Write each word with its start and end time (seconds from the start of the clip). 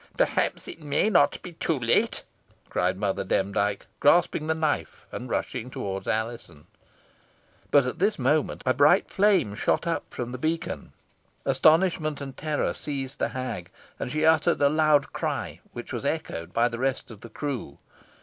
"Perhaps 0.17 0.67
it 0.67 0.81
may 0.81 1.11
not 1.11 1.39
be 1.43 1.51
too 1.53 1.77
late," 1.77 2.23
cried 2.71 2.97
Mother 2.97 3.23
Demdike, 3.23 3.85
grasping 3.99 4.47
the 4.47 4.55
knife, 4.55 5.05
and 5.11 5.29
rushing 5.29 5.69
towards 5.69 6.07
Alizon. 6.07 6.65
But 7.69 7.85
at 7.85 7.99
this 7.99 8.17
moment 8.17 8.63
a 8.65 8.73
bright 8.73 9.11
flame 9.11 9.53
shot 9.53 9.85
up 9.85 10.05
from 10.11 10.31
the 10.31 10.39
beacon. 10.39 10.93
Astonishment 11.45 12.19
and 12.19 12.35
terror 12.35 12.73
seized 12.73 13.19
the 13.19 13.29
hag, 13.29 13.69
and 13.99 14.09
she 14.11 14.25
uttered 14.25 14.59
a 14.59 14.69
loud 14.69 15.13
cry, 15.13 15.59
which 15.71 15.93
was 15.93 16.03
echoed 16.03 16.51
by 16.51 16.67
the 16.67 16.79
rest 16.79 17.11
of 17.11 17.19
the 17.19 17.29
crew. 17.29 17.77